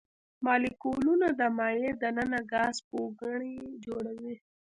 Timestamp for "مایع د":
1.57-2.03